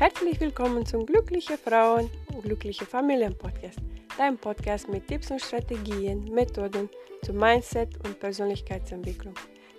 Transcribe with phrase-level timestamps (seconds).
[0.00, 3.80] Herzlich willkommen zum Glückliche Frauen und Glückliche Familien Podcast,
[4.16, 6.88] dein Podcast mit Tipps und Strategien, Methoden
[7.22, 9.34] zum Mindset und Persönlichkeitsentwicklung,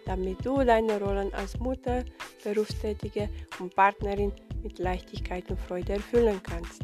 [0.06, 2.06] damit du deine Rollen als Mutter,
[2.44, 4.32] Berufstätige und Partnerin
[4.62, 6.84] mit Leichtigkeit und Freude erfüllen kannst.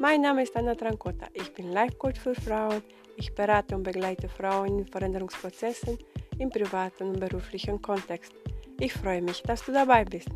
[0.00, 1.28] Mein Name ist Anna Trancota.
[1.34, 2.82] Ich bin Life Coach für Frauen.
[3.16, 5.98] Ich berate und begleite Frauen in Veränderungsprozessen
[6.36, 8.32] im privaten und beruflichen Kontext.
[8.80, 10.30] Ich freue mich, dass du dabei bist.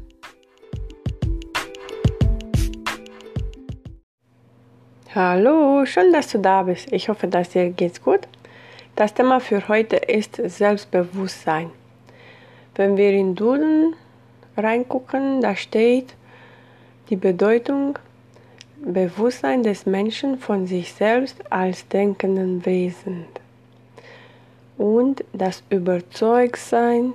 [5.18, 6.92] Hallo, schön, dass du da bist.
[6.92, 8.28] Ich hoffe, dass dir geht's gut.
[8.96, 11.70] Das Thema für heute ist Selbstbewusstsein.
[12.74, 13.94] Wenn wir in Duden
[14.58, 16.14] reingucken, da steht
[17.08, 17.98] die Bedeutung
[18.84, 23.24] Bewusstsein des Menschen von sich selbst als denkenden Wesen
[24.76, 27.14] und das Überzeugtsein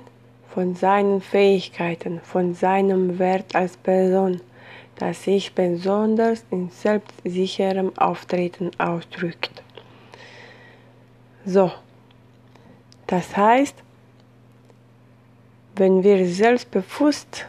[0.52, 4.40] von seinen Fähigkeiten, von seinem Wert als Person
[5.02, 9.64] das sich besonders in selbstsicherem Auftreten ausdrückt.
[11.44, 11.72] So,
[13.08, 13.74] das heißt,
[15.74, 17.46] wenn wir selbstbewusst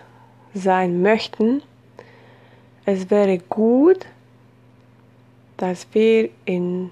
[0.55, 1.61] sein möchten,
[2.85, 4.07] es wäre gut,
[5.57, 6.89] dass wir in,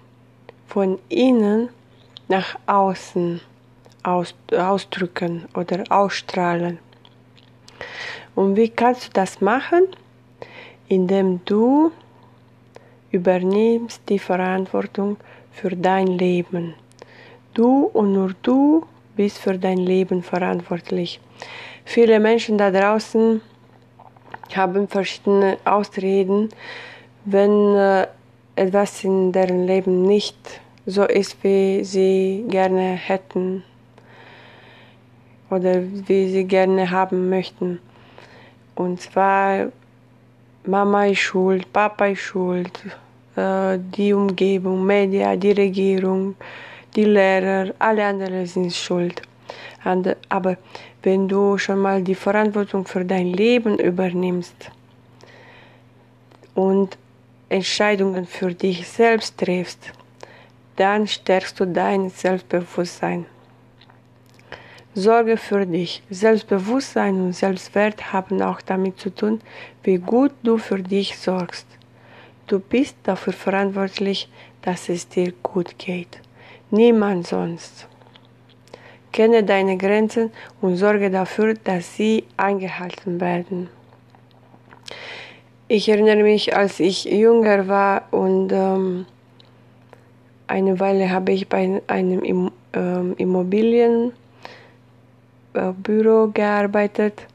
[0.67, 1.69] von innen
[2.27, 3.41] nach außen
[4.03, 6.77] aus, ausdrücken oder ausstrahlen.
[8.35, 9.87] Und wie kannst du das machen?
[10.91, 11.89] Indem du
[13.11, 15.15] übernimmst die Verantwortung
[15.53, 16.73] für dein Leben.
[17.53, 21.21] Du und nur du bist für dein Leben verantwortlich.
[21.85, 23.39] Viele Menschen da draußen
[24.53, 26.49] haben verschiedene Ausreden,
[27.23, 28.07] wenn äh,
[28.57, 30.35] etwas in deren Leben nicht
[30.85, 33.63] so ist, wie sie gerne hätten
[35.49, 37.79] oder wie sie gerne haben möchten.
[38.75, 39.71] Und zwar
[40.65, 42.71] Mama ist schuld, Papa ist schuld,
[43.35, 46.35] äh, die Umgebung, Media, die Regierung,
[46.95, 49.21] die Lehrer, alle anderen sind schuld.
[50.29, 50.57] Aber
[51.01, 54.69] wenn du schon mal die Verantwortung für dein Leben übernimmst
[56.53, 56.95] und
[57.49, 59.91] Entscheidungen für dich selbst triffst,
[60.75, 63.25] dann stärkst du dein Selbstbewusstsein.
[64.93, 66.03] Sorge für dich.
[66.09, 69.39] Selbstbewusstsein und Selbstwert haben auch damit zu tun,
[69.83, 71.65] wie gut du für dich sorgst.
[72.47, 74.27] Du bist dafür verantwortlich,
[74.61, 76.19] dass es dir gut geht.
[76.71, 77.87] Niemand sonst.
[79.13, 80.29] Kenne deine Grenzen
[80.59, 83.69] und sorge dafür, dass sie eingehalten werden.
[85.69, 89.05] Ich erinnere mich, als ich jünger war und ähm,
[90.47, 94.11] eine Weile habe ich bei einem ähm, Immobilien
[95.53, 97.27] Büro gearbeitet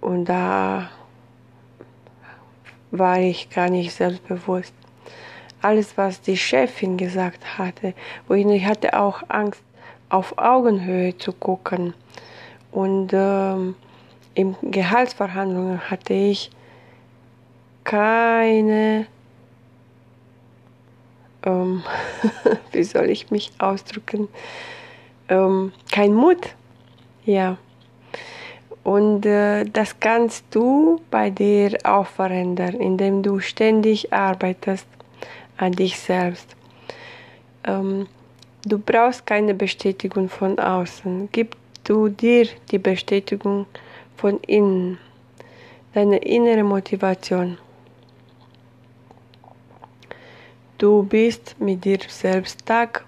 [0.00, 0.90] und da
[2.90, 4.74] war ich gar nicht selbstbewusst.
[5.62, 7.94] Alles, was die Chefin gesagt hatte,
[8.26, 9.62] wo ich hatte auch Angst,
[10.08, 11.94] auf Augenhöhe zu gucken.
[12.72, 13.76] Und ähm,
[14.34, 16.50] in Gehaltsverhandlungen hatte ich
[17.84, 19.06] keine,
[21.44, 21.82] ähm,
[22.72, 24.28] wie soll ich mich ausdrücken,
[25.28, 26.54] ähm, kein Mut
[27.30, 27.56] ja.
[28.82, 34.86] Und äh, das kannst du bei dir auch verändern, indem du ständig arbeitest
[35.56, 36.56] an dich selbst.
[37.64, 38.06] Ähm,
[38.64, 41.28] du brauchst keine Bestätigung von außen.
[41.30, 43.66] Gib du dir die Bestätigung
[44.16, 44.98] von innen,
[45.92, 47.58] deine innere Motivation.
[50.78, 53.04] Du bist mit dir selbst Tag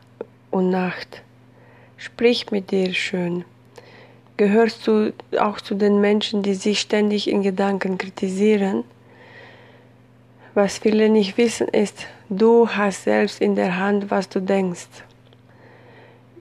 [0.51, 1.23] und Nacht.
[1.97, 3.45] Sprich mit dir schön
[4.43, 8.83] gehörst du auch zu den Menschen, die sich ständig in Gedanken kritisieren.
[10.53, 14.89] Was viele nicht wissen ist, du hast selbst in der Hand, was du denkst.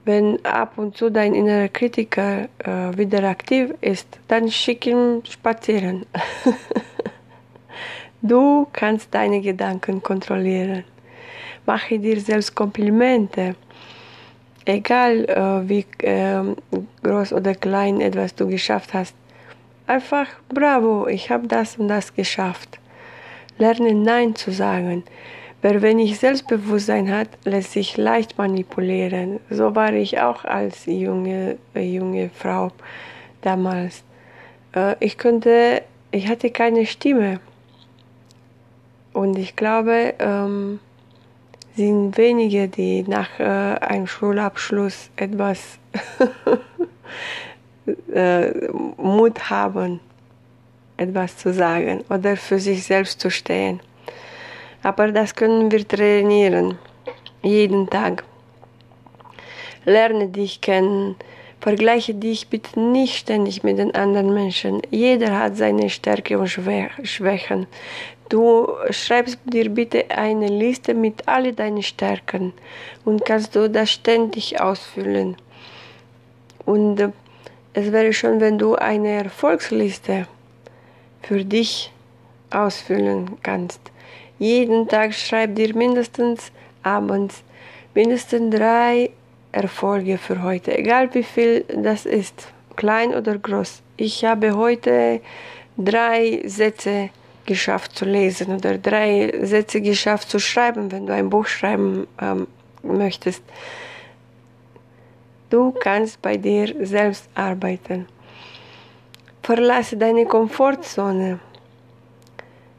[0.04, 6.04] Wenn ab und zu dein innerer Kritiker äh, wieder aktiv ist, dann schick ihn spazieren.
[8.20, 10.82] du kannst deine Gedanken kontrollieren.
[11.66, 13.54] Mache dir selbst Komplimente
[14.64, 16.42] egal äh, wie äh,
[17.02, 19.14] groß oder klein etwas du geschafft hast,
[19.86, 22.78] einfach bravo, ich habe das und das geschafft.
[23.58, 25.04] Lerne Nein zu sagen.
[25.60, 29.38] Wer wenig Selbstbewusstsein hat, lässt sich leicht manipulieren.
[29.48, 32.72] So war ich auch als junge, äh, junge Frau
[33.42, 34.02] damals.
[34.74, 37.38] Äh, ich konnte, ich hatte keine Stimme.
[39.12, 40.80] Und ich glaube, ähm,
[41.76, 45.78] sind wenige, die nach äh, einem Schulabschluss etwas
[48.14, 48.50] äh,
[48.96, 50.00] Mut haben,
[50.96, 53.80] etwas zu sagen oder für sich selbst zu stehen.
[54.82, 56.78] Aber das können wir trainieren,
[57.42, 58.24] jeden Tag.
[59.84, 61.16] Lerne dich kennen,
[61.62, 64.82] vergleiche dich bitte nicht ständig mit den anderen Menschen.
[64.90, 67.68] Jeder hat seine Stärke und Schwächen.
[68.28, 72.52] Du schreibst dir bitte eine Liste mit all deinen Stärken
[73.04, 75.36] und kannst du das ständig ausfüllen.
[76.66, 77.12] Und
[77.74, 80.26] es wäre schon, wenn du eine Erfolgsliste
[81.22, 81.92] für dich
[82.50, 83.80] ausfüllen kannst.
[84.40, 86.50] Jeden Tag schreib dir mindestens
[86.82, 87.44] abends
[87.94, 89.10] mindestens drei
[89.52, 93.82] Erfolge für heute, egal wie viel das ist, klein oder groß.
[93.96, 95.20] Ich habe heute
[95.76, 97.10] drei Sätze
[97.44, 102.46] geschafft zu lesen oder drei Sätze geschafft zu schreiben, wenn du ein Buch schreiben ähm,
[102.82, 103.42] möchtest.
[105.50, 108.06] Du kannst bei dir selbst arbeiten.
[109.42, 111.40] Verlasse deine Komfortzone.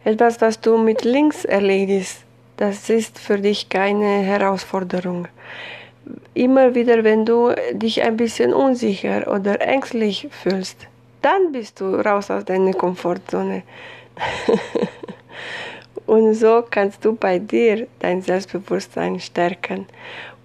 [0.04, 2.24] Etwas, was du mit links erledigst,
[2.58, 5.28] das ist für dich keine Herausforderung.
[6.34, 10.88] Immer wieder, wenn du dich ein bisschen unsicher oder ängstlich fühlst,
[11.22, 13.64] dann bist du raus aus deiner Komfortzone.
[16.06, 19.86] Und so kannst du bei dir dein Selbstbewusstsein stärken.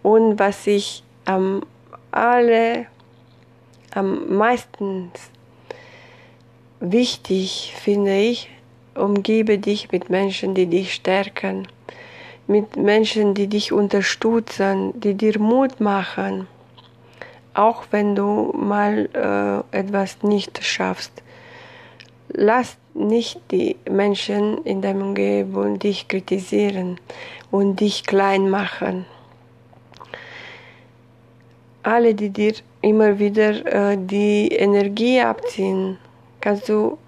[0.03, 1.63] Und was ich am
[2.11, 2.87] alle
[3.95, 5.11] am meisten
[6.81, 8.49] wichtig finde ich,
[8.95, 11.67] umgebe dich mit Menschen, die dich stärken,
[12.49, 16.49] mit Menschen, die dich unterstützen, die dir Mut machen,
[17.53, 19.09] auch wenn du mal
[19.73, 21.23] äh, etwas nicht schaffst.
[22.31, 26.99] Lass nicht die Menschen in deiner Umgebung dich kritisieren
[27.51, 29.05] und dich klein machen.
[31.83, 35.99] Alle, die dir immer wieder äh, die Energie abziehen,
[36.41, 36.99] kannst du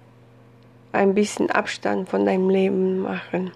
[0.91, 3.51] ein bisschen Abstand von deinem Leben machen.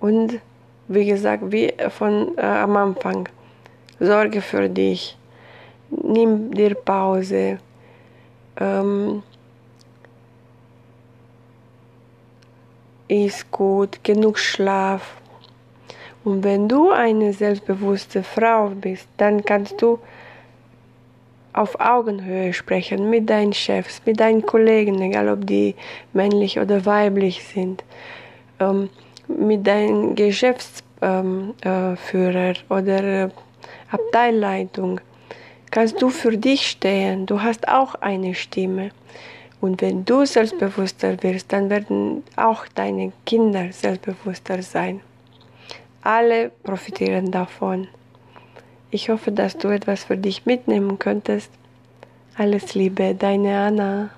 [0.00, 0.40] Und
[0.88, 3.28] wie gesagt, wie von äh, am Anfang,
[4.00, 5.16] sorge für dich,
[5.90, 7.58] nimm dir Pause,
[8.58, 9.22] ähm,
[13.08, 15.16] ist gut, genug Schlaf.
[16.24, 19.98] Und wenn du eine selbstbewusste Frau bist, dann kannst du
[21.54, 25.74] auf Augenhöhe sprechen mit deinen Chefs, mit deinen Kollegen, egal ob die
[26.12, 27.82] männlich oder weiblich sind,
[28.60, 28.90] ähm,
[29.28, 33.28] mit deinem Geschäftsführer ähm, äh, oder äh,
[33.90, 35.00] Abteilleitung.
[35.70, 38.90] Kannst du für dich stehen, du hast auch eine Stimme.
[39.60, 45.00] Und wenn du selbstbewusster wirst, dann werden auch deine Kinder selbstbewusster sein.
[46.02, 47.88] Alle profitieren davon.
[48.90, 51.50] Ich hoffe, dass du etwas für dich mitnehmen könntest.
[52.36, 54.10] Alles Liebe, deine Anna.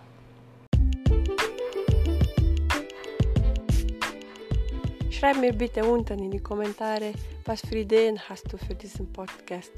[5.21, 7.13] Schreib mir bitte unten in die Kommentare,
[7.45, 9.71] was für Ideen hast du für diesen Podcast.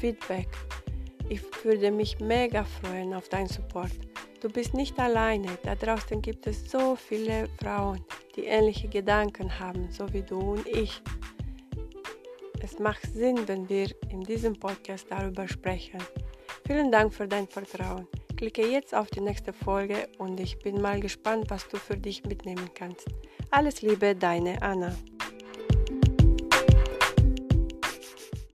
[0.00, 0.48] Feedback.
[1.28, 3.92] Ich würde mich mega freuen auf deinen Support.
[4.40, 5.56] Du bist nicht alleine.
[5.62, 10.66] Da draußen gibt es so viele Frauen, die ähnliche Gedanken haben, so wie du und
[10.66, 11.00] ich.
[12.60, 16.00] Es macht Sinn, wenn wir in diesem Podcast darüber sprechen.
[16.66, 18.08] Vielen Dank für dein Vertrauen.
[18.36, 22.24] Klicke jetzt auf die nächste Folge und ich bin mal gespannt, was du für dich
[22.24, 23.06] mitnehmen kannst.
[23.54, 24.94] Alles Liebe, deine Anna.